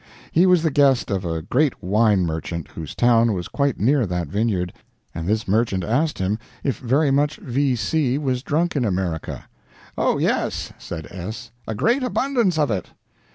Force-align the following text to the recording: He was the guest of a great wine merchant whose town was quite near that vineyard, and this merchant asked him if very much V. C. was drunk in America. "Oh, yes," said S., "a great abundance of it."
He 0.31 0.47
was 0.47 0.63
the 0.63 0.71
guest 0.71 1.11
of 1.11 1.25
a 1.25 1.43
great 1.43 1.83
wine 1.83 2.25
merchant 2.25 2.69
whose 2.69 2.95
town 2.95 3.33
was 3.33 3.47
quite 3.47 3.79
near 3.79 4.07
that 4.07 4.29
vineyard, 4.29 4.73
and 5.13 5.27
this 5.27 5.47
merchant 5.47 5.83
asked 5.83 6.17
him 6.17 6.39
if 6.63 6.79
very 6.79 7.11
much 7.11 7.35
V. 7.37 7.75
C. 7.75 8.17
was 8.17 8.41
drunk 8.41 8.75
in 8.75 8.83
America. 8.83 9.45
"Oh, 9.95 10.17
yes," 10.17 10.73
said 10.79 11.05
S., 11.11 11.51
"a 11.67 11.75
great 11.75 12.01
abundance 12.01 12.57
of 12.57 12.71
it." 12.71 12.87